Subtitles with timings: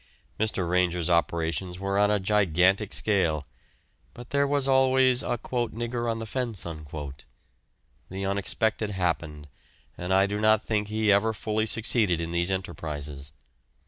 [0.39, 0.67] Mr.
[0.67, 3.45] Ranger's operations were on a gigantic scale,
[4.15, 9.47] but there was always a "nigger on the fence." The unexpected happened,
[9.95, 13.31] and I do not think he ever fully succeeded in these enterprises.